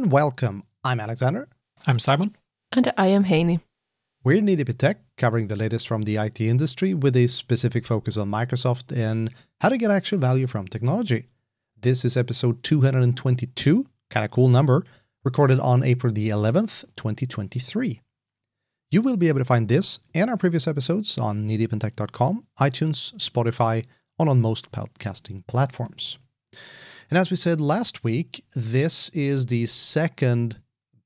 [0.00, 0.62] Hello and welcome.
[0.82, 1.46] I'm Alexander.
[1.86, 2.34] I'm Simon.
[2.72, 3.60] And I am Heini.
[4.24, 8.30] We're Needip Tech, covering the latest from the IT industry with a specific focus on
[8.30, 9.28] Microsoft and
[9.60, 11.26] how to get actual value from technology.
[11.78, 14.84] This is episode 222, kind of cool number,
[15.22, 18.00] recorded on April the 11th, 2023.
[18.90, 23.84] You will be able to find this and our previous episodes on kneedeepintech.com, iTunes, Spotify,
[24.18, 26.18] and on most podcasting platforms.
[27.10, 30.60] And as we said last week, this is the second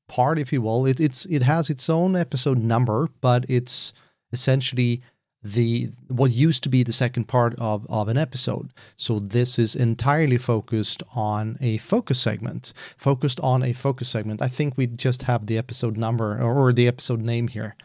[0.06, 0.84] part, if you will.
[0.86, 3.92] It, it's it has its own episode number, but it's
[4.30, 5.02] essentially
[5.42, 8.70] the what used to be the second part of, of an episode.
[8.96, 12.72] So this is entirely focused on a focus segment.
[12.98, 14.42] Focused on a focus segment.
[14.42, 17.76] I think we just have the episode number or the episode name here.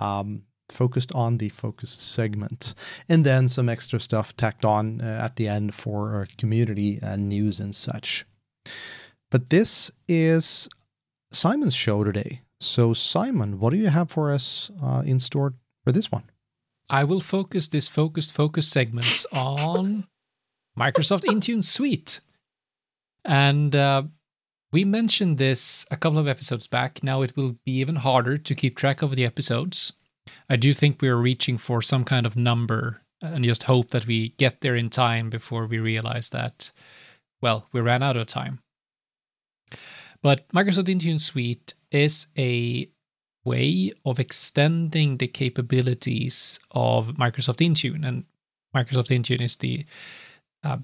[0.00, 2.74] Um, focused on the focus segment
[3.08, 7.16] and then some extra stuff tacked on uh, at the end for uh, community uh,
[7.16, 8.24] news and such
[9.30, 10.68] but this is
[11.30, 15.92] simon's show today so simon what do you have for us uh, in store for
[15.92, 16.24] this one
[16.90, 20.06] I will focus this focused focus segments on
[20.78, 22.20] Microsoft Intune Suite.
[23.24, 24.04] And uh,
[24.72, 27.02] we mentioned this a couple of episodes back.
[27.02, 29.92] Now it will be even harder to keep track of the episodes.
[30.48, 34.30] I do think we're reaching for some kind of number and just hope that we
[34.30, 36.70] get there in time before we realize that,
[37.40, 38.60] well, we ran out of time.
[40.22, 42.88] But Microsoft Intune Suite is a
[43.44, 48.06] way of extending the capabilities of Microsoft Intune.
[48.06, 48.24] And
[48.74, 49.84] Microsoft Intune is the
[50.62, 50.78] uh,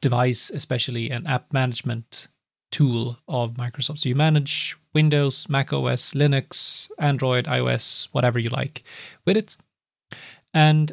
[0.00, 2.28] device, especially an app management
[2.70, 3.98] tool of Microsoft.
[3.98, 8.82] So you manage Windows, Mac OS, Linux, Android, iOS, whatever you like
[9.24, 9.56] with it.
[10.52, 10.92] And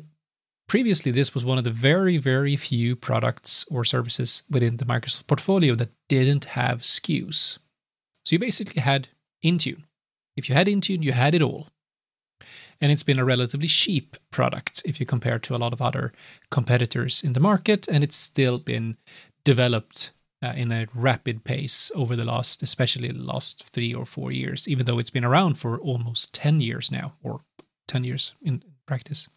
[0.68, 5.28] previously, this was one of the very, very few products or services within the Microsoft
[5.28, 7.58] portfolio that didn't have SKUs.
[8.26, 9.10] So you basically had
[9.44, 9.84] Intune.
[10.36, 11.68] If you had Intune, you had it all.
[12.82, 16.12] And it's been a relatively cheap product if you compare to a lot of other
[16.50, 18.98] competitors in the market, and it's still been
[19.46, 20.12] developed
[20.44, 24.68] uh, in a rapid pace over the last, especially the last three or four years,
[24.68, 27.42] even though it's been around for almost 10 years now, or
[27.88, 29.30] 10 years in practice.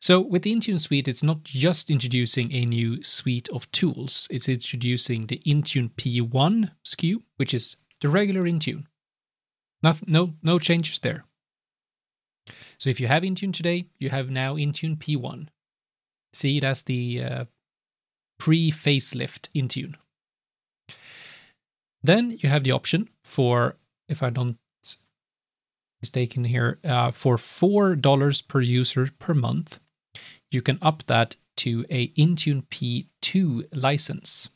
[0.00, 4.48] So, with the Intune suite, it's not just introducing a new suite of tools, it's
[4.48, 8.84] introducing the Intune P1 SKU, which is the regular Intune.
[9.82, 11.24] No, no, no changes there.
[12.78, 15.48] So, if you have Intune today, you have now Intune P1.
[16.32, 17.44] See it as the uh,
[18.38, 19.94] pre facelift Intune.
[22.02, 23.76] Then you have the option for,
[24.08, 24.58] if I don't
[26.00, 29.80] mistaken here, uh, for $4 per user per month,
[30.50, 34.48] you can up that to a Intune P2 license.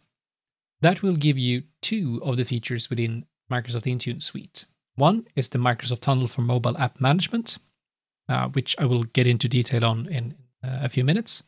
[0.80, 4.66] That will give you two of the features within Microsoft Intune Suite.
[4.94, 7.58] One is the Microsoft Tunnel for mobile app management,
[8.28, 11.42] uh, which I will get into detail on in a few minutes.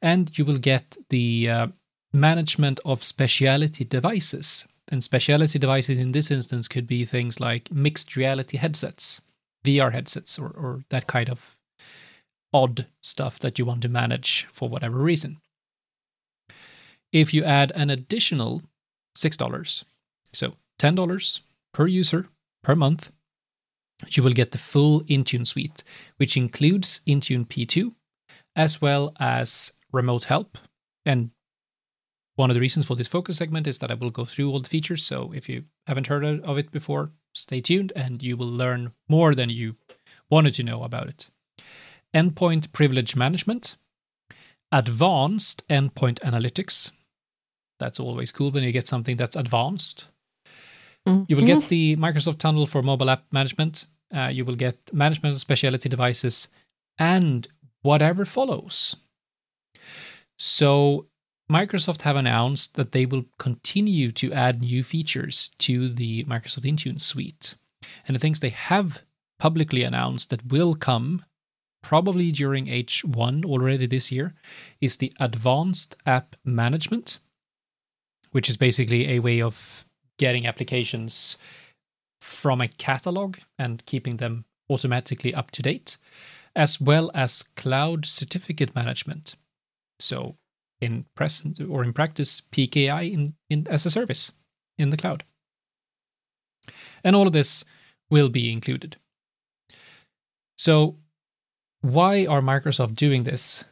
[0.00, 1.66] And you will get the uh,
[2.12, 4.66] management of specialty devices.
[4.88, 9.20] And specialty devices in this instance could be things like mixed reality headsets,
[9.64, 11.56] VR headsets, or, or that kind of
[12.52, 15.38] odd stuff that you want to manage for whatever reason.
[17.12, 18.62] If you add an additional
[19.16, 19.84] $6,
[20.32, 21.40] so $10
[21.72, 22.28] per user
[22.62, 23.10] per month,
[24.08, 25.82] you will get the full Intune suite,
[26.18, 27.94] which includes Intune P2,
[28.56, 30.58] as well as remote help.
[31.04, 31.30] And
[32.34, 34.60] one of the reasons for this focus segment is that I will go through all
[34.60, 35.04] the features.
[35.04, 39.34] So if you haven't heard of it before, stay tuned and you will learn more
[39.34, 39.76] than you
[40.30, 41.30] wanted to know about it.
[42.14, 43.76] Endpoint privilege management,
[44.72, 46.92] advanced endpoint analytics.
[47.78, 50.06] That's always cool when you get something that's advanced.
[51.06, 51.24] Mm-hmm.
[51.28, 53.84] You will get the Microsoft Tunnel for mobile app management.
[54.14, 56.48] Uh, you will get management of specialty devices
[56.98, 57.46] and
[57.86, 58.96] whatever follows.
[60.36, 61.06] So,
[61.50, 67.00] Microsoft have announced that they will continue to add new features to the Microsoft Intune
[67.00, 67.54] suite.
[68.06, 69.02] And the things they have
[69.38, 71.24] publicly announced that will come
[71.82, 74.34] probably during H1 already this year
[74.80, 77.20] is the advanced app management,
[78.32, 79.84] which is basically a way of
[80.18, 81.38] getting applications
[82.20, 85.96] from a catalog and keeping them automatically up to date,
[86.56, 89.36] as well as cloud certificate management.
[90.00, 90.36] So,
[90.80, 94.32] in present or in practice, PKI in, in as a service
[94.78, 95.24] in the cloud.
[97.04, 97.64] And all of this
[98.10, 98.96] will be included.
[100.58, 100.96] So,
[101.82, 103.64] why are Microsoft doing this?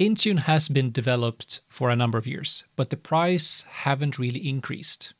[0.00, 5.12] Intune has been developed for a number of years, but the price haven't really increased.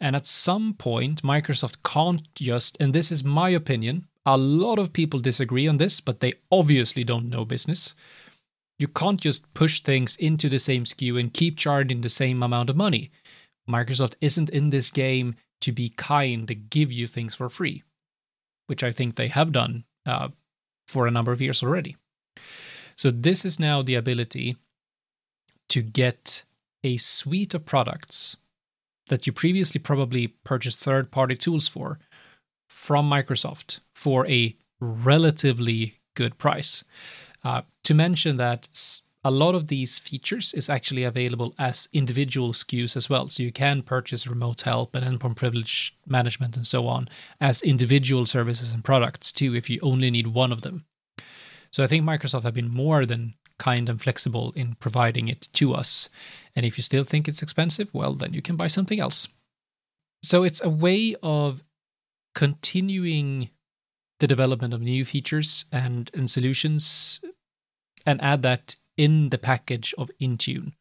[0.00, 4.92] And at some point, Microsoft can't just, and this is my opinion, a lot of
[4.92, 7.94] people disagree on this, but they obviously don't know business.
[8.78, 12.68] You can't just push things into the same SKU and keep charging the same amount
[12.68, 13.10] of money.
[13.70, 17.84] Microsoft isn't in this game to be kind to give you things for free,
[18.66, 20.28] which I think they have done uh,
[20.88, 21.96] for a number of years already.
[22.96, 24.56] So, this is now the ability
[25.68, 26.44] to get
[26.84, 28.36] a suite of products
[29.08, 31.98] that you previously probably purchased third party tools for
[32.68, 36.84] from Microsoft for a relatively good price.
[37.44, 38.68] Uh, to mention that
[39.24, 43.26] a lot of these features is actually available as individual SKUs as well.
[43.26, 47.08] So you can purchase remote help and endpoint privilege management and so on
[47.40, 50.84] as individual services and products too, if you only need one of them.
[51.72, 55.74] So I think Microsoft have been more than kind and flexible in providing it to
[55.74, 56.08] us.
[56.54, 59.28] And if you still think it's expensive, well, then you can buy something else.
[60.22, 61.64] So it's a way of
[62.36, 63.48] continuing
[64.20, 67.18] the development of new features and, and solutions
[68.04, 70.74] and add that in the package of Intune,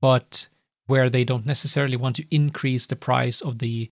[0.00, 0.48] but
[0.86, 3.90] where they don't necessarily want to increase the price of the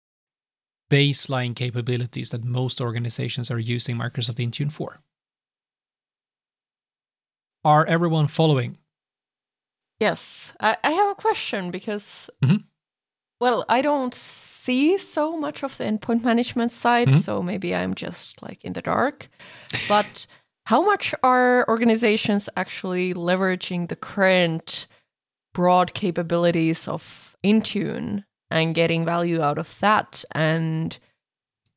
[0.90, 5.00] baseline capabilities that most organizations are using Microsoft Intune for.
[7.62, 8.78] Are everyone following?
[10.00, 10.54] Yes.
[10.58, 12.56] I, I have a question because, mm-hmm.
[13.40, 17.18] Well, I don't see so much of the endpoint management side, mm-hmm.
[17.18, 19.28] so maybe I'm just like in the dark.
[19.88, 20.26] But
[20.66, 24.86] how much are organizations actually leveraging the current
[25.54, 30.22] broad capabilities of Intune and getting value out of that?
[30.32, 30.98] And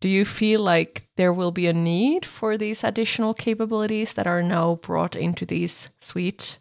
[0.02, 4.44] do you feel like there will be a need for these additional capabilities that are
[4.44, 6.60] now brought into these suite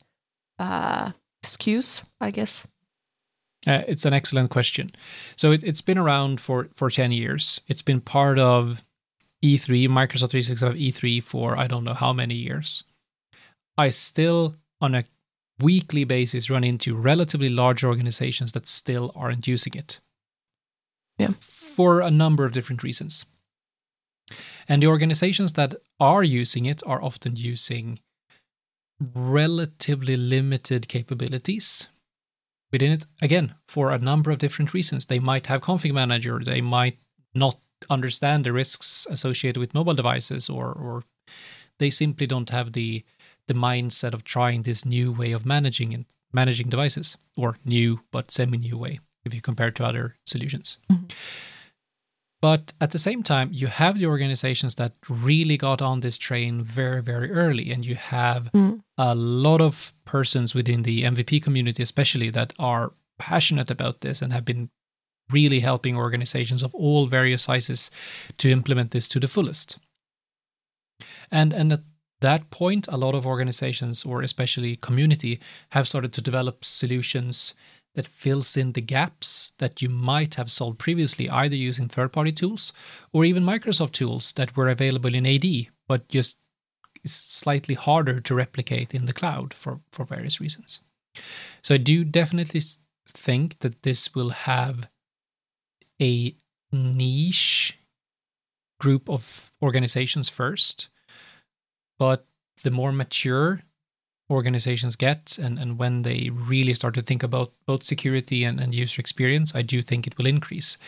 [0.60, 1.10] uh,
[1.44, 2.68] SKUs, I guess?
[3.66, 4.90] Uh, it's an excellent question.
[5.36, 7.60] So it, has been around for, for 10 years.
[7.68, 8.82] It's been part of
[9.44, 12.84] E3, Microsoft 365 E3 for I don't know how many years.
[13.78, 15.04] I still, on a
[15.60, 20.00] weekly basis, run into relatively large organizations that still aren't using it.
[21.18, 21.32] Yeah.
[21.40, 23.26] For a number of different reasons.
[24.68, 28.00] And the organizations that are using it are often using
[29.14, 31.88] relatively limited capabilities
[32.72, 33.06] within it.
[33.20, 35.06] Again, for a number of different reasons.
[35.06, 36.98] They might have config manager, they might
[37.34, 37.58] not
[37.90, 41.02] understand the risks associated with mobile devices, or or
[41.78, 43.04] they simply don't have the
[43.48, 48.30] the mindset of trying this new way of managing and managing devices, or new but
[48.30, 50.78] semi-new way if you compare to other solutions.
[50.90, 51.06] Mm-hmm.
[52.42, 56.60] But at the same time, you have the organizations that really got on this train
[56.60, 57.70] very, very early.
[57.70, 58.82] And you have mm.
[58.98, 64.32] a lot of persons within the MVP community, especially, that are passionate about this and
[64.32, 64.70] have been
[65.30, 67.92] really helping organizations of all various sizes
[68.38, 69.78] to implement this to the fullest.
[71.30, 71.82] And, and at
[72.22, 75.38] that point, a lot of organizations, or especially community,
[75.70, 77.54] have started to develop solutions
[77.94, 82.32] that fills in the gaps that you might have solved previously, either using third party
[82.32, 82.72] tools
[83.12, 85.44] or even Microsoft tools that were available in AD,
[85.86, 86.38] but just
[87.04, 90.80] is slightly harder to replicate in the cloud for, for various reasons.
[91.62, 92.62] So I do definitely
[93.08, 94.88] think that this will have
[96.00, 96.34] a
[96.72, 97.76] niche
[98.80, 100.88] group of organizations first,
[101.98, 102.26] but
[102.62, 103.62] the more mature
[104.32, 108.74] organizations get and, and when they really start to think about both security and, and
[108.74, 110.78] user experience, I do think it will increase.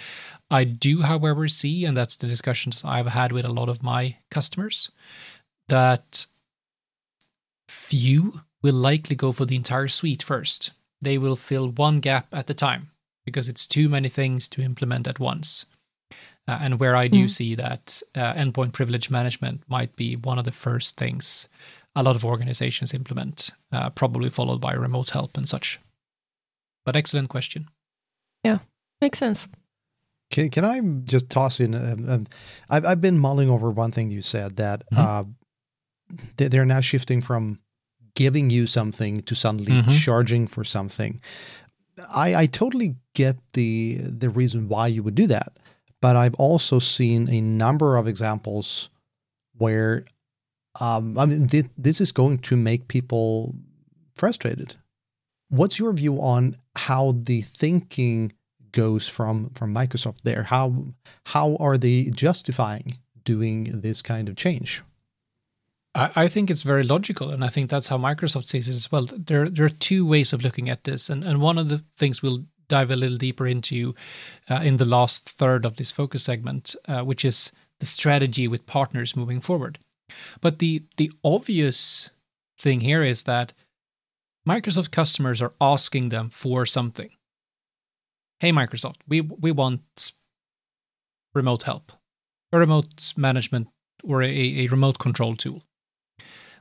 [0.51, 4.17] I do, however, see, and that's the discussions I've had with a lot of my
[4.31, 4.91] customers,
[5.69, 6.27] that
[7.69, 10.73] few will likely go for the entire suite first.
[11.01, 12.91] They will fill one gap at a time
[13.25, 15.67] because it's too many things to implement at once.
[16.47, 17.31] Uh, and where I do mm.
[17.31, 21.49] see that uh, endpoint privilege management might be one of the first things
[21.97, 25.79] a lot of organizations implement, uh, probably followed by remote help and such.
[26.85, 27.67] But excellent question.
[28.43, 28.59] Yeah,
[29.01, 29.49] makes sense.
[30.31, 31.75] Can, can I just toss in?
[31.75, 32.27] Um, um,
[32.69, 35.01] I've, I've been mulling over one thing you said that mm-hmm.
[35.01, 35.25] uh,
[36.37, 37.61] they're now shifting from
[38.15, 39.91] giving you something to suddenly mm-hmm.
[39.91, 41.21] charging for something.
[42.13, 45.53] I, I totally get the the reason why you would do that,
[46.01, 48.91] but I've also seen a number of examples
[49.57, 50.05] where
[50.81, 53.55] um, I mean, th- this is going to make people
[54.15, 54.77] frustrated.
[55.49, 58.33] What's your view on how the thinking
[58.73, 60.45] goes from from Microsoft there?
[60.45, 60.87] How
[61.27, 64.83] how are they justifying doing this kind of change?
[65.95, 68.91] I, I think it's very logical, and I think that's how Microsoft sees it as
[68.91, 69.07] well.
[69.07, 72.23] There there are two ways of looking at this, and and one of the things
[72.23, 73.95] we'll dive a little deeper into
[74.51, 78.67] uh, in the last third of this focus segment, uh, which is the strategy with
[78.67, 79.79] partners moving forward.
[80.41, 82.11] But the the obvious
[82.59, 83.53] thing here is that
[84.49, 87.11] Microsoft customers are asking them for something.
[88.41, 90.13] Hey Microsoft, we we want
[91.35, 91.93] remote help,
[92.53, 93.69] a remote management
[94.03, 95.63] or a, a remote control tool.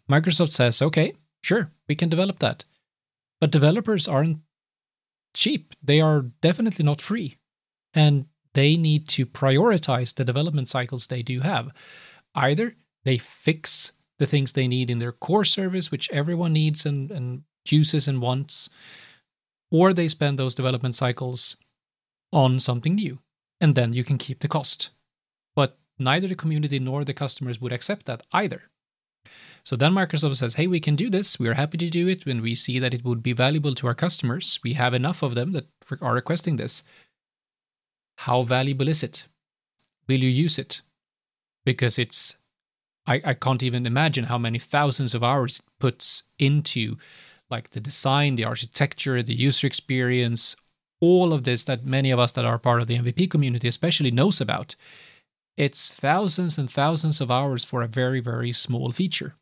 [0.09, 2.65] Microsoft says, okay, sure, we can develop that.
[3.39, 4.39] But developers aren't
[5.33, 5.73] cheap.
[5.81, 7.37] They are definitely not free.
[7.93, 11.71] And they need to prioritize the development cycles they do have.
[12.35, 17.11] Either they fix the things they need in their core service, which everyone needs and,
[17.11, 18.69] and uses and wants,
[19.71, 21.57] or they spend those development cycles
[22.31, 23.19] on something new.
[23.59, 24.89] And then you can keep the cost.
[25.55, 28.63] But neither the community nor the customers would accept that either.
[29.63, 31.39] So then Microsoft says, hey, we can do this.
[31.39, 33.87] We are happy to do it when we see that it would be valuable to
[33.87, 34.59] our customers.
[34.63, 35.67] We have enough of them that
[36.01, 36.83] are requesting this.
[38.17, 39.27] How valuable is it?
[40.07, 40.81] Will you use it?
[41.65, 42.35] Because it's,
[43.05, 46.97] I, I can't even imagine how many thousands of hours it puts into
[47.49, 50.55] like the design, the architecture, the user experience,
[51.01, 54.11] all of this that many of us that are part of the MVP community especially
[54.11, 54.75] knows about.
[55.57, 59.35] It's thousands and thousands of hours for a very, very small feature.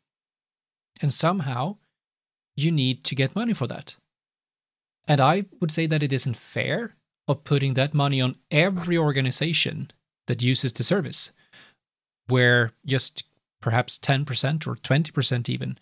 [1.00, 1.76] And somehow
[2.56, 3.96] you need to get money for that.
[5.08, 6.96] And I would say that it isn't fair
[7.28, 9.90] of putting that money on every organization
[10.26, 11.32] that uses the service,
[12.26, 13.24] where just
[13.62, 15.78] perhaps 10% or 20% even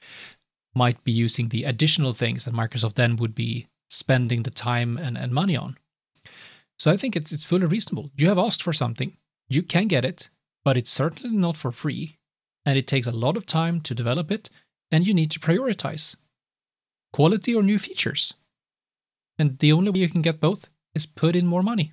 [0.75, 5.19] might be using the additional things that Microsoft then would be spending the time and,
[5.19, 5.77] and money on.
[6.79, 8.11] So I think it's it's fully reasonable.
[8.17, 9.17] You have asked for something,
[9.49, 10.31] you can get it,
[10.65, 12.19] but it's certainly not for free,
[12.65, 14.49] and it takes a lot of time to develop it,
[14.91, 16.17] and you need to prioritize
[17.13, 18.35] quality or new features.
[19.39, 21.93] And the only way you can get both is put in more money.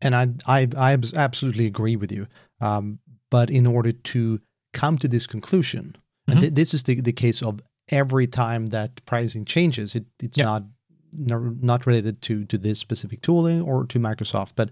[0.00, 2.26] And I, I, I absolutely agree with you.
[2.60, 2.98] Um,
[3.30, 4.40] but in order to
[4.76, 6.30] come to this conclusion, mm-hmm.
[6.30, 10.38] and th- this is the, the case of every time that pricing changes, it, it's
[10.38, 10.62] not
[11.18, 14.70] not related to to this specific tooling or to Microsoft, but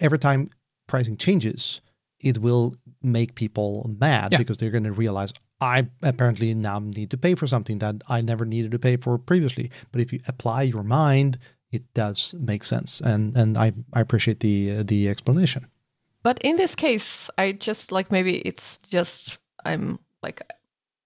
[0.00, 0.48] every time
[0.88, 1.80] pricing changes,
[2.20, 4.38] it will make people mad yeah.
[4.38, 8.22] because they're going to realize I apparently now need to pay for something that I
[8.22, 9.70] never needed to pay for previously.
[9.92, 11.38] But if you apply your mind,
[11.70, 15.66] it does make sense, and and I I appreciate the uh, the explanation.
[16.22, 20.42] But in this case, I just like maybe it's just I'm like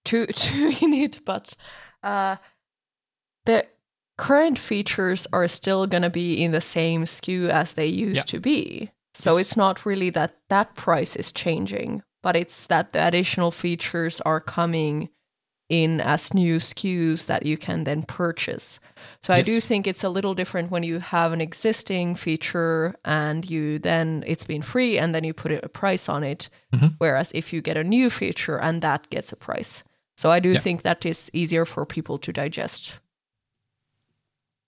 [0.05, 1.55] too too in it, but
[2.03, 2.37] uh,
[3.45, 3.67] the
[4.17, 8.23] current features are still gonna be in the same SKU as they used yeah.
[8.23, 8.91] to be.
[9.15, 9.41] So yes.
[9.41, 14.41] it's not really that that price is changing, but it's that the additional features are
[14.41, 15.09] coming
[15.69, 18.81] in as new SKUs that you can then purchase.
[19.23, 19.41] So yes.
[19.41, 23.79] I do think it's a little different when you have an existing feature and you
[23.79, 26.49] then it's been free and then you put a price on it.
[26.73, 26.87] Mm-hmm.
[26.99, 29.85] Whereas if you get a new feature and that gets a price.
[30.17, 30.59] So I do yeah.
[30.59, 32.99] think that is easier for people to digest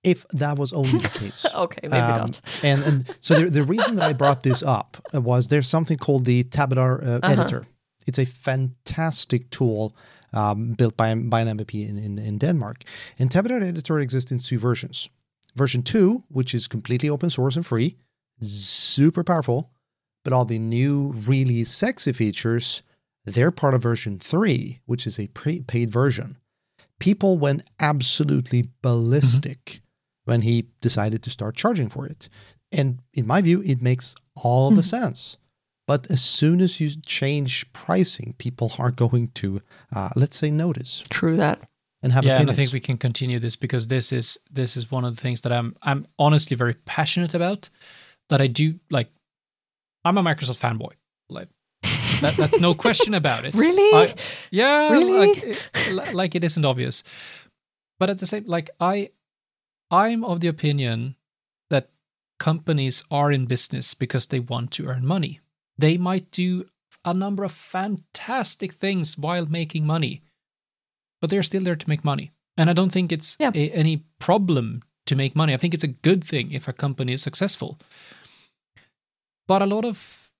[0.02, 1.46] if that was only the case.
[1.54, 2.40] okay, maybe um, not.
[2.62, 6.24] and, and so the, the reason that I brought this up was there's something called
[6.24, 7.32] the Tabular uh, uh-huh.
[7.32, 7.66] editor.
[8.06, 9.94] It's a fantastic tool
[10.32, 12.84] um, built by, by an MVP in, in, in Denmark.
[13.18, 15.08] And Tabular editor exists in two versions.
[15.56, 17.96] Version 2, which is completely open source and free,
[18.40, 19.70] super powerful,
[20.24, 22.82] but all the new really sexy features,
[23.24, 26.36] they're part of version 3, which is a pre- paid version.
[27.00, 29.84] People went absolutely ballistic mm-hmm
[30.30, 32.28] when he decided to start charging for it.
[32.70, 34.76] And in my view, it makes all mm.
[34.76, 35.36] the sense.
[35.90, 39.60] But as soon as you change pricing, people are going to,
[39.92, 41.02] uh, let's say, notice.
[41.10, 41.66] True that.
[42.00, 42.50] And have yeah, opinions.
[42.50, 45.20] and I think we can continue this because this is this is one of the
[45.20, 47.70] things that I'm I'm honestly very passionate about.
[48.28, 49.08] That I do like.
[50.04, 50.92] I'm a Microsoft fanboy.
[51.28, 51.48] Like
[52.20, 53.54] that, that's no question about it.
[53.66, 53.92] really?
[53.92, 54.14] I,
[54.52, 54.92] yeah.
[54.92, 55.58] Really?
[55.92, 57.02] Like, like it isn't obvious.
[57.98, 59.10] But at the same, like I
[59.90, 61.16] I'm of the opinion
[61.68, 61.90] that
[62.38, 65.40] companies are in business because they want to earn money.
[65.80, 66.66] They might do
[67.06, 70.22] a number of fantastic things while making money,
[71.20, 72.32] but they're still there to make money.
[72.58, 73.50] And I don't think it's yeah.
[73.54, 75.54] a, any problem to make money.
[75.54, 77.78] I think it's a good thing if a company is successful.
[79.48, 80.32] But a lot of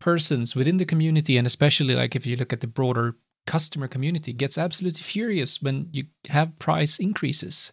[0.00, 3.16] persons within the community, and especially like if you look at the broader
[3.46, 7.72] customer community, gets absolutely furious when you have price increases.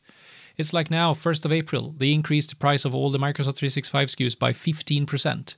[0.57, 4.09] It's like now, 1st of April, they increased the price of all the Microsoft 365
[4.09, 5.55] SKUs by 15%.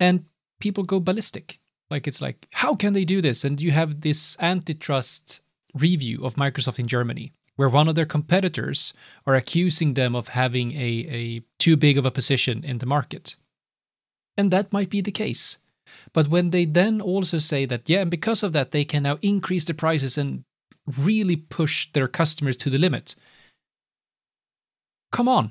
[0.00, 0.24] And
[0.60, 1.58] people go ballistic.
[1.90, 3.44] Like, it's like, how can they do this?
[3.44, 5.40] And you have this antitrust
[5.74, 8.94] review of Microsoft in Germany where one of their competitors
[9.26, 13.34] are accusing them of having a, a too big of a position in the market.
[14.36, 15.58] And that might be the case.
[16.12, 19.18] But when they then also say that, yeah, and because of that, they can now
[19.22, 20.44] increase the prices and
[20.86, 23.16] really push their customers to the limit.
[25.10, 25.50] Come on.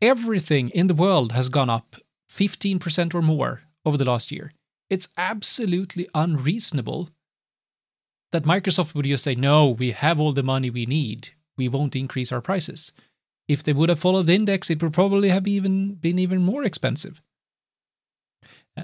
[0.00, 1.96] Everything in the world has gone up
[2.32, 4.52] 15% or more over the last year.
[4.90, 7.10] It's absolutely unreasonable
[8.32, 11.30] that Microsoft would just say, no, we have all the money we need.
[11.56, 12.92] We won't increase our prices.
[13.46, 16.64] If they would have followed the index, it would probably have even been even more
[16.64, 17.22] expensive.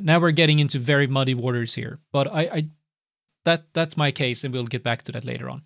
[0.00, 2.68] Now we're getting into very muddy waters here, but I, I
[3.44, 5.62] that that's my case, and we'll get back to that later on.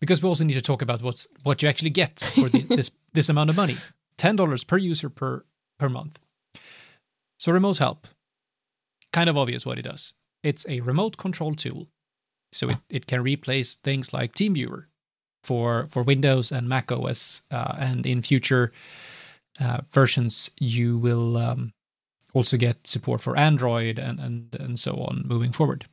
[0.00, 2.90] Because we also need to talk about what's what you actually get for the, this
[3.14, 3.78] this amount of money,
[4.18, 5.44] ten dollars per user per
[5.78, 6.18] per month.
[7.38, 8.08] So remote help,
[9.12, 10.12] kind of obvious what it does.
[10.42, 11.88] It's a remote control tool,
[12.52, 14.84] so it, it can replace things like TeamViewer
[15.42, 18.72] for for Windows and Mac OS, uh, and in future
[19.60, 21.72] uh, versions you will um,
[22.34, 25.86] also get support for Android and, and, and so on moving forward.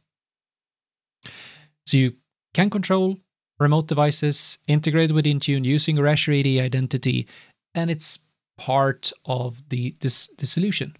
[1.85, 2.13] So you
[2.53, 3.17] can control
[3.59, 7.27] remote devices integrated with Intune using Azure AD identity,
[7.73, 8.19] and it's
[8.57, 10.95] part of the this the solution.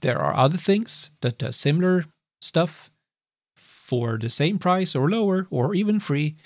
[0.00, 2.04] There are other things that do similar
[2.40, 2.90] stuff
[3.56, 6.36] for the same price or lower or even free,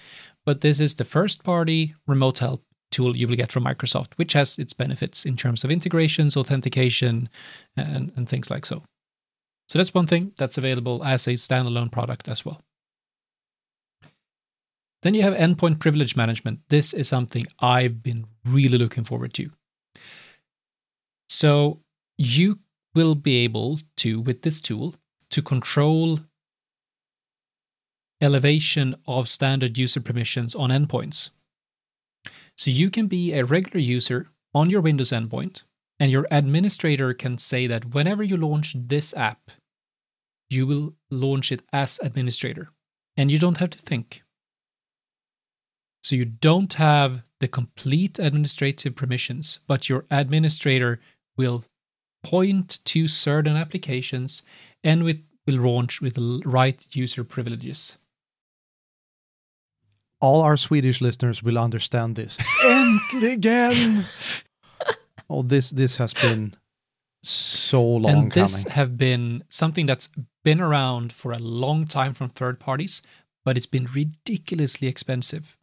[0.46, 4.34] but this is the first party remote help tool you will get from Microsoft, which
[4.34, 7.28] has its benefits in terms of integrations, authentication,
[7.76, 8.82] and, and things like so.
[9.68, 12.60] So that's one thing that's available as a standalone product as well.
[15.02, 16.60] Then you have endpoint privilege management.
[16.68, 19.50] This is something I've been really looking forward to.
[21.28, 21.80] So
[22.18, 22.60] you
[22.94, 24.94] will be able to, with this tool,
[25.30, 26.20] to control
[28.20, 31.30] elevation of standard user permissions on endpoints.
[32.56, 35.62] So you can be a regular user on your Windows endpoint,
[35.98, 39.50] and your administrator can say that whenever you launch this app,
[40.50, 42.70] you will launch it as administrator,
[43.16, 44.22] and you don't have to think.
[46.02, 51.00] So you don't have the complete administrative permissions, but your administrator
[51.36, 51.64] will
[52.22, 54.42] point to certain applications
[54.84, 57.98] and we will launch with the right user privileges
[60.22, 62.38] all our Swedish listeners will understand this.
[62.64, 64.06] And again.
[65.30, 66.54] oh, this this has been
[67.22, 68.74] so long and this coming.
[68.74, 70.08] have been something that's
[70.44, 73.02] been around for a long time from third parties,
[73.44, 75.56] but it's been ridiculously expensive.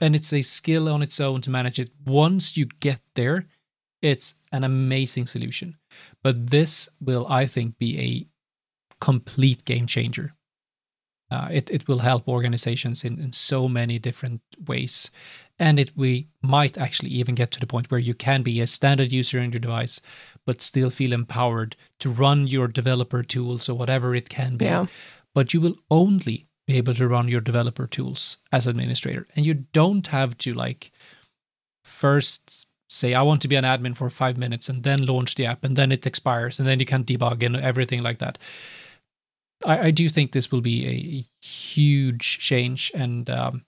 [0.00, 1.90] And it's a skill on its own to manage it.
[2.06, 3.46] Once you get there,
[4.02, 5.76] it's an amazing solution.
[6.22, 8.26] But this will, I think, be a
[9.04, 10.34] complete game changer
[11.30, 15.10] uh, it, it will help organizations in, in so many different ways.
[15.58, 18.66] And it we might actually even get to the point where you can be a
[18.66, 20.00] standard user in your device,
[20.44, 24.64] but still feel empowered to run your developer tools or whatever it can be.
[24.64, 24.86] Yeah.
[25.34, 29.26] But you will only be able to run your developer tools as administrator.
[29.36, 30.90] And you don't have to like
[31.84, 35.46] first say I want to be an admin for five minutes and then launch the
[35.46, 38.36] app and then it expires and then you can't debug and everything like that.
[39.64, 43.64] I, I do think this will be a huge change, and um,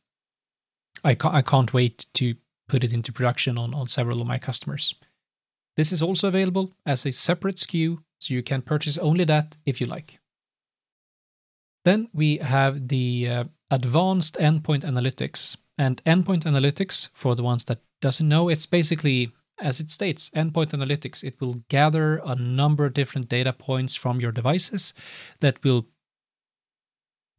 [1.05, 2.35] I can't I can't wait to
[2.69, 4.95] put it into production on on several of my customers.
[5.77, 9.81] This is also available as a separate SKU, so you can purchase only that if
[9.81, 10.19] you like.
[11.85, 15.57] Then we have the uh, advanced endpoint analytics.
[15.79, 20.73] And endpoint analytics, for the ones that doesn't know, it's basically as it states, endpoint
[20.73, 24.93] analytics, it will gather a number of different data points from your devices
[25.41, 25.87] that will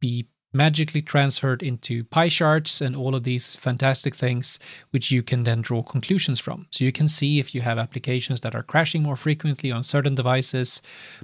[0.00, 4.58] be magically transferred into pie charts and all of these fantastic things,
[4.90, 6.66] which you can then draw conclusions from.
[6.70, 10.14] So you can see if you have applications that are crashing more frequently on certain
[10.14, 10.80] devices,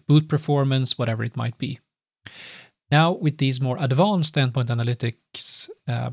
[0.08, 1.78] boot performance, whatever it might be.
[2.90, 6.10] Now, with these more advanced endpoint analytics, uh,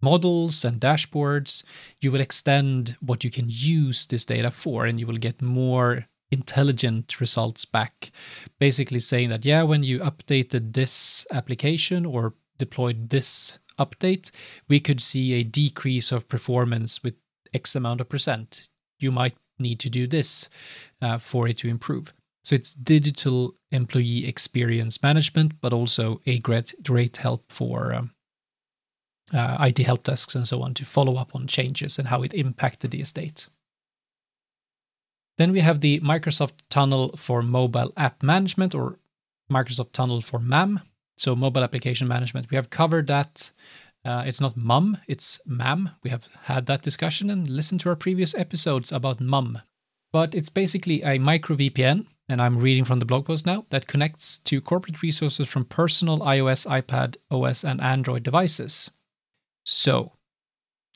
[0.00, 1.64] models and dashboards,
[2.00, 6.06] you will extend what you can use this data for, and you will get more
[6.30, 8.10] intelligent results back.
[8.58, 14.30] Basically, saying that, yeah, when you updated this application or deployed this update,
[14.68, 17.14] we could see a decrease of performance with
[17.52, 18.68] X amount of percent.
[18.98, 20.48] You might need to do this
[21.02, 22.12] uh, for it to improve.
[22.44, 28.12] So it's digital employee experience management, but also a great, great help for um,
[29.32, 32.34] uh, IT help desks and so on to follow up on changes and how it
[32.34, 33.48] impacted the estate.
[35.38, 38.98] Then we have the Microsoft Tunnel for mobile app management or
[39.50, 40.80] Microsoft Tunnel for MAM,
[41.16, 42.50] so mobile application management.
[42.50, 43.52] We have covered that
[44.02, 45.90] Uh, it's not mum, it's mam.
[46.02, 49.58] We have had that discussion and listened to our previous episodes about mum.
[50.10, 53.86] But it's basically a micro VPN, and I'm reading from the blog post now, that
[53.86, 58.90] connects to corporate resources from personal iOS, iPad, OS, and Android devices.
[59.64, 60.12] So,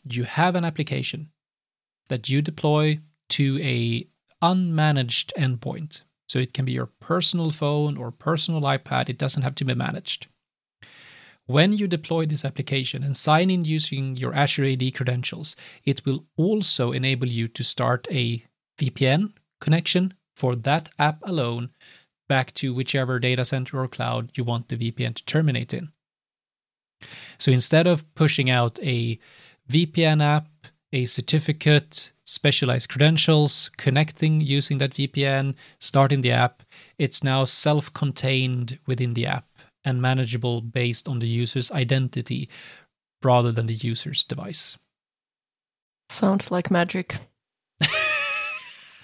[0.04, 1.30] you have an application
[2.08, 3.00] that you deploy
[3.30, 4.06] to a
[4.42, 6.02] unmanaged endpoint.
[6.28, 9.74] So it can be your personal phone or personal iPad, it doesn't have to be
[9.74, 10.26] managed.
[11.46, 16.24] When you deploy this application and sign in using your Azure AD credentials, it will
[16.36, 18.42] also enable you to start a
[18.78, 21.70] VPN connection for that app alone
[22.28, 25.92] back to whichever data center or cloud you want the VPN to terminate in.
[27.38, 29.18] So instead of pushing out a
[29.70, 30.48] VPN app,
[30.92, 36.62] a certificate, specialized credentials, connecting using that VPN, starting the app,
[36.98, 39.46] it's now self contained within the app
[39.84, 42.48] and manageable based on the user's identity
[43.22, 44.78] rather than the user's device.
[46.08, 47.16] Sounds like magic.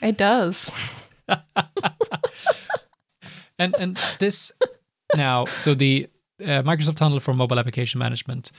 [0.02, 0.70] it does.
[3.58, 4.52] and and this
[5.16, 6.08] now, so the
[6.40, 8.52] uh, Microsoft Tunnel for mobile application management,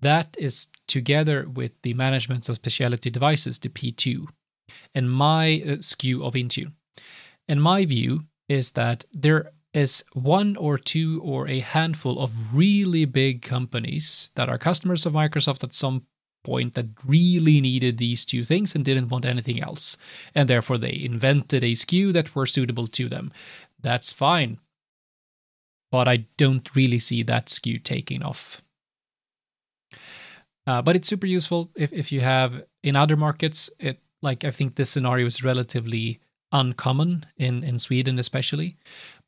[0.00, 4.26] that is together with the management of specialty devices, the P2,
[4.94, 6.72] and my uh, SKU of Intune.
[7.48, 13.04] And my view is that there is one or two or a handful of really
[13.04, 16.06] big companies that are customers of Microsoft at some
[16.44, 19.96] point that really needed these two things and didn't want anything else.
[20.34, 23.32] And therefore they invented a SKU that were suitable to them.
[23.80, 24.58] That's fine.
[25.92, 28.62] But I don't really see that SKU taking off.
[30.66, 33.70] Uh, but it's super useful if, if you have in other markets.
[33.78, 38.76] It like I think this scenario is relatively uncommon in in Sweden especially,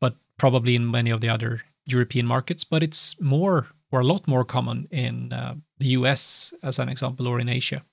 [0.00, 4.26] but probably in many of the other European markets, but it's more or a lot
[4.26, 7.84] more common in uh, the US, as an example, or in Asia.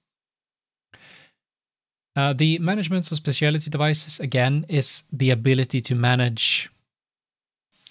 [2.16, 6.70] Uh, the management of specialty devices, again, is the ability to manage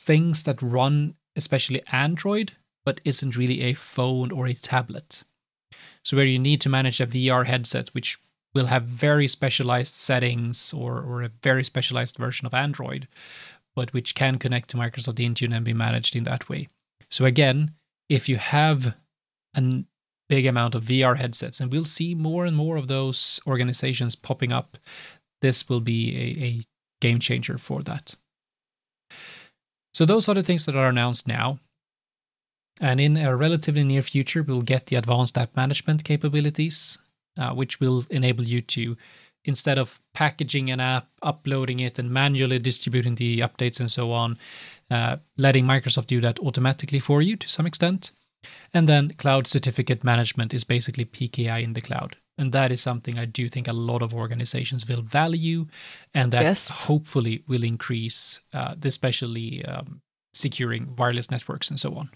[0.00, 2.52] things that run, especially Android,
[2.84, 5.22] but isn't really a phone or a tablet.
[6.02, 8.18] So, where you need to manage a VR headset, which
[8.54, 13.06] will have very specialized settings or, or a very specialized version of Android,
[13.76, 16.68] but which can connect to Microsoft Intune and be managed in that way.
[17.10, 17.74] So again,
[18.08, 18.96] if you have
[19.56, 19.84] a
[20.28, 24.52] big amount of VR headsets, and we'll see more and more of those organizations popping
[24.52, 24.78] up,
[25.42, 26.60] this will be a, a
[27.00, 28.14] game changer for that.
[29.92, 31.58] So those are the things that are announced now.
[32.80, 36.98] And in a relatively near future, we'll get the advanced app management capabilities,
[37.36, 38.96] uh, which will enable you to
[39.44, 44.38] instead of packaging an app, uploading it, and manually distributing the updates and so on,
[44.90, 48.12] uh, letting Microsoft do that automatically for you to some extent.
[48.72, 52.16] And then cloud certificate management is basically PKI in the cloud.
[52.40, 55.66] And that is something I do think a lot of organizations will value,
[56.14, 56.84] and that yes.
[56.84, 60.00] hopefully will increase, uh, especially um,
[60.32, 62.08] securing wireless networks and so on.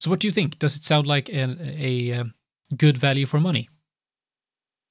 [0.00, 0.58] So, what do you think?
[0.58, 2.24] Does it sound like a, a, a
[2.74, 3.68] good value for money?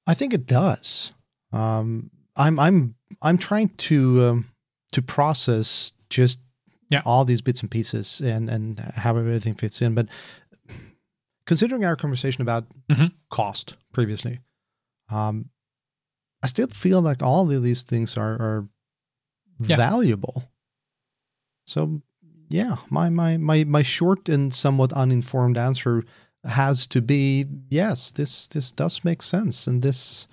[0.06, 1.10] I think it does.
[1.52, 4.44] Um, I'm I'm I'm trying to um,
[4.92, 6.38] to process just
[6.88, 7.02] yeah.
[7.04, 9.94] all these bits and pieces and and how everything fits in.
[9.94, 10.06] But
[11.46, 13.06] considering our conversation about mm-hmm.
[13.30, 14.40] cost previously,
[15.10, 15.50] um,
[16.42, 18.68] I still feel like all of these things are are
[19.60, 19.76] yeah.
[19.76, 20.44] valuable.
[21.66, 22.02] So
[22.48, 26.04] yeah, my my my my short and somewhat uninformed answer
[26.44, 30.28] has to be yes this this does make sense and this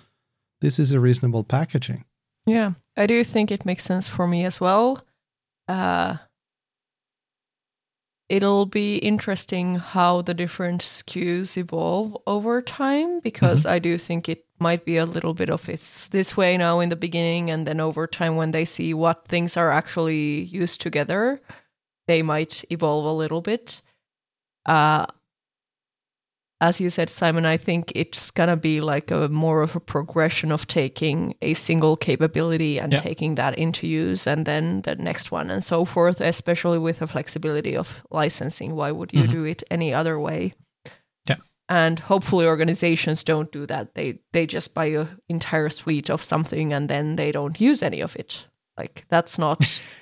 [0.60, 2.04] this is a reasonable packaging
[2.46, 5.02] yeah i do think it makes sense for me as well
[5.68, 6.16] uh
[8.32, 13.74] it'll be interesting how the different SKUs evolve over time because mm-hmm.
[13.74, 16.88] I do think it might be a little bit of it's this way now in
[16.88, 21.42] the beginning and then over time when they see what things are actually used together
[22.06, 23.82] they might evolve a little bit
[24.64, 25.04] uh
[26.62, 30.52] as you said, Simon, I think it's gonna be like a more of a progression
[30.52, 33.00] of taking a single capability and yeah.
[33.00, 36.20] taking that into use, and then the next one, and so forth.
[36.20, 39.32] Especially with the flexibility of licensing, why would you mm-hmm.
[39.32, 40.54] do it any other way?
[41.28, 43.94] Yeah, and hopefully organizations don't do that.
[43.94, 48.00] They they just buy an entire suite of something and then they don't use any
[48.00, 48.46] of it.
[48.78, 49.82] Like that's not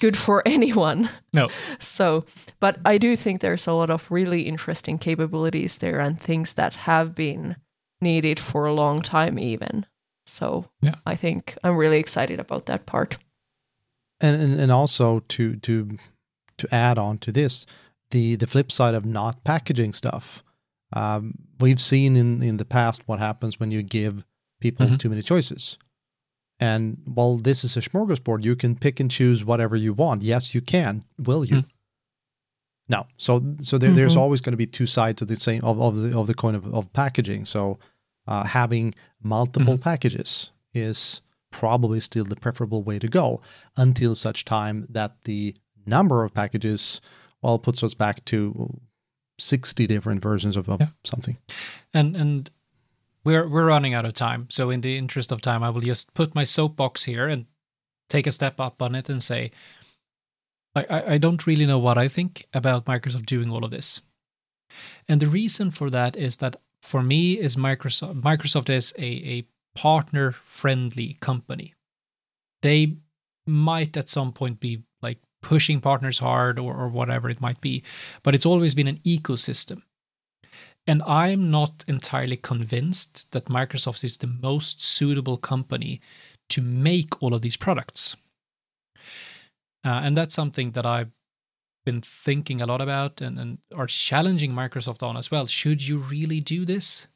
[0.00, 1.08] good for anyone.
[1.32, 1.48] No.
[1.78, 2.24] So,
[2.60, 6.74] but I do think there's a lot of really interesting capabilities there and things that
[6.74, 7.56] have been
[8.00, 9.86] needed for a long time, even.
[10.26, 10.94] So, yeah.
[11.06, 13.18] I think I'm really excited about that part.
[14.20, 15.98] And, and and also to to
[16.58, 17.66] to add on to this,
[18.10, 20.42] the the flip side of not packaging stuff.
[20.92, 24.24] Um, we've seen in in the past what happens when you give
[24.60, 24.96] people mm-hmm.
[24.96, 25.78] too many choices.
[26.60, 30.22] And while this is a smorgasbord, you can pick and choose whatever you want.
[30.22, 31.04] Yes, you can.
[31.18, 31.56] Will you?
[31.56, 31.64] Mm.
[32.88, 33.06] No.
[33.16, 33.96] So so there, mm-hmm.
[33.96, 36.34] there's always going to be two sides of the same of, of the of the
[36.34, 37.44] coin of, of packaging.
[37.44, 37.78] So
[38.26, 39.82] uh, having multiple mm-hmm.
[39.82, 43.40] packages is probably still the preferable way to go
[43.76, 45.54] until such time that the
[45.86, 47.00] number of packages
[47.42, 48.80] well puts us back to
[49.38, 50.88] 60 different versions of, of yeah.
[51.04, 51.38] something.
[51.92, 52.50] And and
[53.24, 54.46] we're we're running out of time.
[54.50, 57.46] So in the interest of time, I will just put my soapbox here and
[58.08, 59.50] take a step up on it and say
[60.74, 64.00] I, I don't really know what I think about Microsoft doing all of this.
[65.08, 69.46] And the reason for that is that for me is Microsoft Microsoft is a, a
[69.74, 71.74] partner friendly company.
[72.62, 72.96] They
[73.46, 77.82] might at some point be like pushing partners hard or, or whatever it might be,
[78.22, 79.82] but it's always been an ecosystem.
[80.86, 86.00] And I'm not entirely convinced that Microsoft is the most suitable company
[86.50, 88.16] to make all of these products.
[89.84, 91.10] Uh, and that's something that I've
[91.84, 95.46] been thinking a lot about and, and are challenging Microsoft on as well.
[95.46, 97.06] Should you really do this?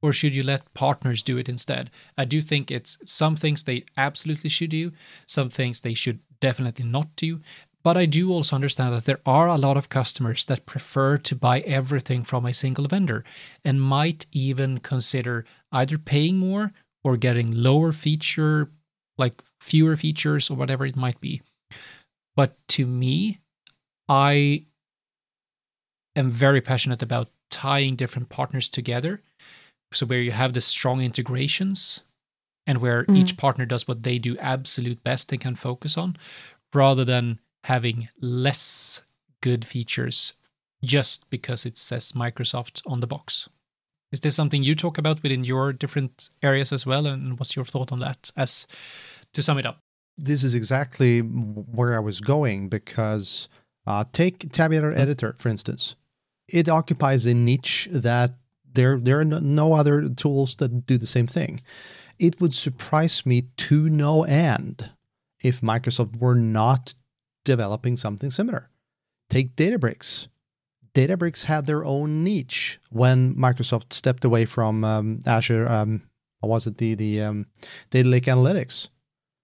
[0.00, 1.90] Or should you let partners do it instead?
[2.16, 4.92] I do think it's some things they absolutely should do,
[5.26, 7.40] some things they should definitely not do.
[7.84, 11.36] But I do also understand that there are a lot of customers that prefer to
[11.36, 13.24] buy everything from a single vendor
[13.64, 16.72] and might even consider either paying more
[17.04, 18.70] or getting lower feature,
[19.16, 21.40] like fewer features or whatever it might be.
[22.34, 23.38] But to me,
[24.08, 24.64] I
[26.16, 29.22] am very passionate about tying different partners together.
[29.92, 32.00] So, where you have the strong integrations
[32.66, 33.16] and where mm.
[33.16, 36.16] each partner does what they do absolute best and can focus on,
[36.74, 39.02] rather than having less
[39.40, 40.34] good features
[40.82, 43.48] just because it says Microsoft on the box.
[44.10, 47.06] Is this something you talk about within your different areas as well?
[47.06, 48.66] And what's your thought on that as
[49.34, 49.80] to sum it up?
[50.18, 53.48] this is exactly where I was going because
[53.86, 54.98] uh, take Tabular mm.
[54.98, 55.94] Editor, for instance.
[56.48, 58.34] It occupies a niche that
[58.70, 61.60] there, there are no other tools that do the same thing.
[62.18, 64.90] It would surprise me to no end
[65.42, 66.94] if Microsoft were not
[67.48, 68.70] developing something similar.
[69.28, 70.28] Take Databricks.
[70.94, 75.68] Databricks had their own niche when Microsoft stepped away from um, Azure.
[75.68, 76.02] Um,
[76.40, 76.78] what was it?
[76.78, 77.46] The the um,
[77.90, 78.88] Data Lake Analytics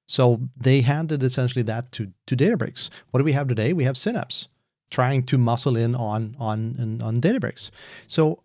[0.07, 2.91] so they handed essentially that to, to Databricks.
[3.11, 3.73] What do we have today?
[3.73, 4.49] We have Synapse
[4.91, 7.71] trying to muscle in on on on Databricks.
[8.07, 8.43] So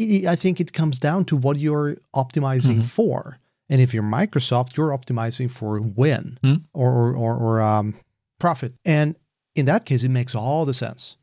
[0.00, 2.82] I think it comes down to what you're optimizing mm-hmm.
[2.82, 3.38] for.
[3.70, 6.64] And if you're Microsoft, you're optimizing for win mm-hmm.
[6.72, 7.94] or or, or um,
[8.38, 8.78] profit.
[8.84, 9.16] And
[9.54, 11.16] in that case, it makes all the sense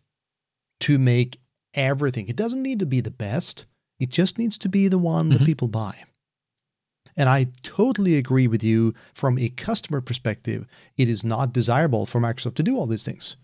[0.81, 1.37] to make
[1.73, 2.27] everything.
[2.27, 3.65] It doesn't need to be the best.
[3.99, 5.37] It just needs to be the one mm-hmm.
[5.37, 5.95] that people buy.
[7.17, 10.65] And I totally agree with you from a customer perspective.
[10.97, 13.37] It is not desirable for Microsoft to do all these things.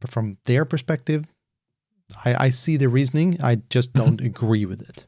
[0.00, 1.26] But from their perspective,
[2.24, 3.38] I, I see the reasoning.
[3.42, 5.06] I just don't agree with it.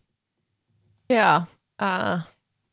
[1.08, 1.46] Yeah.
[1.78, 2.22] Uh,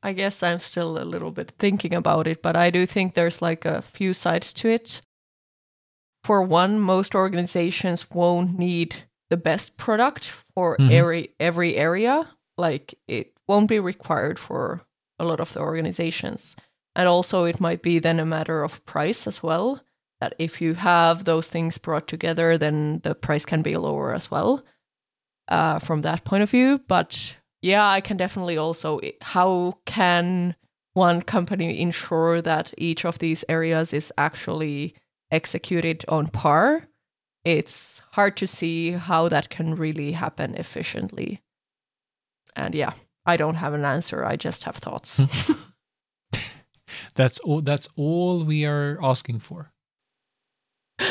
[0.04, 3.42] I guess I'm still a little bit thinking about it, but I do think there's
[3.42, 5.02] like a few sides to it.
[6.24, 8.96] For one, most organizations won't need
[9.30, 10.92] the best product for mm-hmm.
[10.92, 12.28] every every area.
[12.58, 14.82] Like it won't be required for
[15.20, 16.56] a lot of the organizations.
[16.96, 19.82] And also, it might be then a matter of price as well.
[20.20, 24.30] That if you have those things brought together, then the price can be lower as
[24.30, 24.64] well
[25.48, 26.82] uh, from that point of view.
[26.88, 29.00] But yeah, I can definitely also.
[29.22, 30.56] How can
[30.94, 34.94] one company ensure that each of these areas is actually
[35.32, 36.88] executed on par?
[37.44, 41.42] It's hard to see how that can really happen efficiently.
[42.56, 42.94] And yeah,
[43.26, 44.24] I don't have an answer.
[44.26, 45.22] I just have thoughts.
[47.16, 49.72] that's all that's all we are asking for.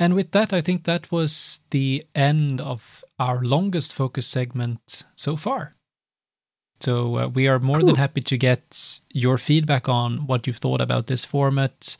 [0.00, 5.36] And with that, I think that was the end of our longest focus segment so
[5.36, 5.76] far.
[6.80, 7.86] So uh, we are more cool.
[7.86, 11.96] than happy to get your feedback on what you've thought about this format,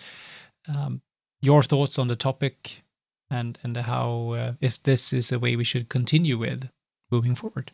[0.69, 1.03] um,
[1.45, 2.83] your thoughts on the topic,
[3.31, 6.71] and and how uh, if this is a way we should continue with
[7.11, 7.73] moving forward.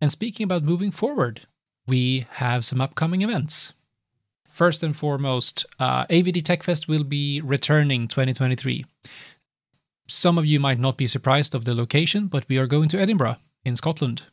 [0.00, 1.42] And speaking about moving forward,
[1.86, 3.72] we have some upcoming events.
[4.46, 8.84] First and foremost, uh, AVD TechFest will be returning 2023.
[10.08, 13.00] Some of you might not be surprised of the location, but we are going to
[13.00, 14.24] Edinburgh in Scotland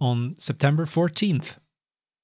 [0.00, 1.58] on September 14th.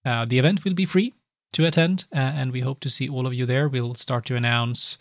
[0.05, 1.13] Uh, the event will be free,
[1.53, 3.69] to attend, uh, and we hope to see all of you there.
[3.69, 4.99] We'll start to announce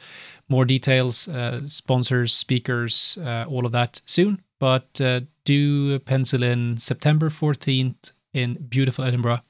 [0.47, 4.41] more details, uh, sponsors, speakers, uh, all of that soon.
[4.59, 9.41] But uh, do pencil in September 14th in beautiful Edinburgh,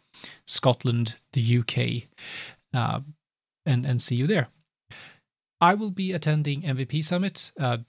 [0.46, 2.10] Scotland, the UK,
[2.74, 3.02] uh,
[3.66, 4.50] and and see you there.
[5.62, 7.80] I will be attending MVP Summit, uh,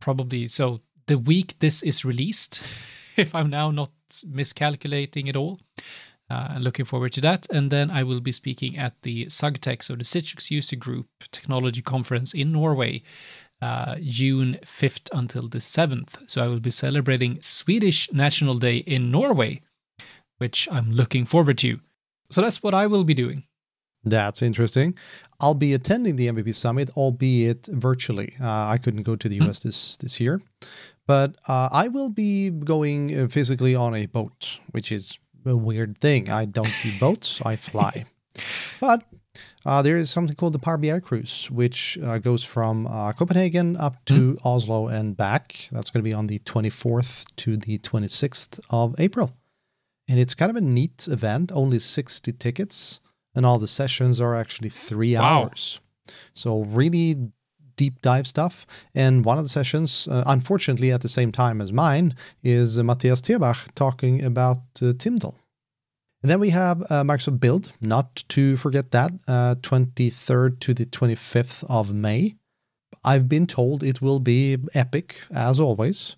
[0.00, 2.62] probably so the week this is released,
[3.16, 3.90] if I'm now not
[4.26, 5.58] miscalculating at all.
[6.30, 7.46] Uh, looking forward to that.
[7.50, 11.82] And then I will be speaking at the SUGTEC, so the Citrix User Group Technology
[11.82, 13.02] Conference in Norway,
[13.60, 16.30] uh, June 5th until the 7th.
[16.30, 19.62] So I will be celebrating Swedish National Day in Norway,
[20.38, 21.80] which I'm looking forward to.
[22.30, 23.42] So that's what I will be doing.
[24.04, 24.96] That's interesting.
[25.40, 28.34] I'll be attending the MVP Summit, albeit virtually.
[28.40, 29.62] Uh, I couldn't go to the US mm.
[29.64, 30.40] this this year,
[31.06, 35.98] but uh, I will be going uh, physically on a boat, which is a weird
[35.98, 36.30] thing.
[36.30, 38.04] I don't do boats; I fly.
[38.80, 39.04] But
[39.66, 43.76] uh, there is something called the Power BI Cruise, which uh, goes from uh, Copenhagen
[43.76, 44.46] up to mm.
[44.46, 45.68] Oslo and back.
[45.70, 49.36] That's going to be on the 24th to the 26th of April.
[50.08, 53.00] And it's kind of a neat event, only 60 tickets
[53.34, 55.42] and all the sessions are actually three wow.
[55.42, 55.80] hours.
[56.32, 57.30] So really
[57.82, 58.66] deep dive stuff.
[58.94, 62.82] And one of the sessions, uh, unfortunately, at the same time as mine, is uh,
[62.82, 65.34] Mathias Thierbach talking about uh, TMDL.
[66.22, 69.10] And then we have uh, Microsoft Build, not to forget that,
[69.68, 72.34] 23rd uh, to the 25th of May.
[73.02, 76.16] I've been told it will be epic, as always.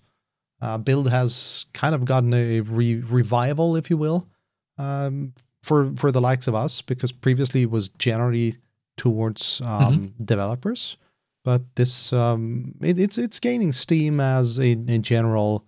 [0.61, 4.27] Uh, Build has kind of gotten a re- revival, if you will,
[4.77, 8.57] um, for for the likes of us because previously it was generally
[8.97, 10.23] towards um, mm-hmm.
[10.23, 10.97] developers,
[11.43, 15.65] but this um, it, it's it's gaining steam as a, a general.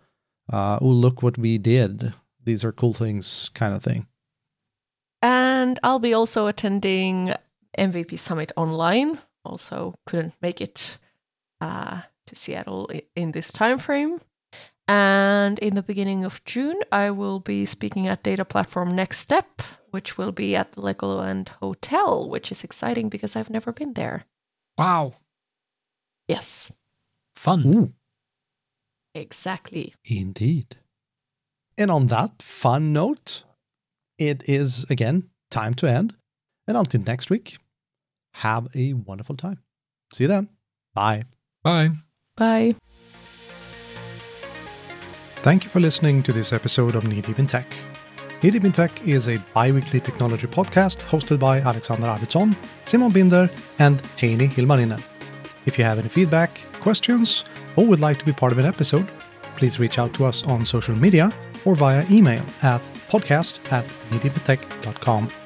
[0.52, 2.14] Uh, oh, look what we did!
[2.44, 4.08] These are cool things, kind of thing.
[5.22, 7.34] And I'll be also attending
[7.78, 9.20] MVP Summit online.
[9.44, 10.98] Also, couldn't make it
[11.62, 14.22] uh, to Seattle in this time frame.
[14.88, 19.64] And in the beginning of June, I will be speaking at Data Platform Next Step,
[19.90, 24.26] which will be at the Legoland Hotel, which is exciting because I've never been there.
[24.78, 25.16] Wow.
[26.28, 26.72] Yes.
[27.36, 27.66] Fun.
[27.66, 27.94] Ooh.
[29.14, 29.94] Exactly.
[30.10, 30.78] Indeed.
[31.78, 33.44] And on that fun note,
[34.18, 36.16] it is again time to end.
[36.68, 37.58] And until next week,
[38.36, 39.60] have a wonderful time.
[40.12, 40.50] See you then.
[40.94, 41.24] Bye.
[41.64, 41.92] Bye.
[42.36, 42.76] Bye.
[45.38, 47.68] Thank you for listening to this episode of Knee Deep in Tech.
[48.42, 53.12] Knee Deep in Tech is a bi weekly technology podcast hosted by Alexander Arvidsson, Simon
[53.12, 55.15] Binder, and Heini Ilmarinen.
[55.66, 59.08] If you have any feedback, questions, or would like to be part of an episode,
[59.58, 61.32] please reach out to us on social media
[61.66, 65.45] or via email at podcast at kneedeepintech.com.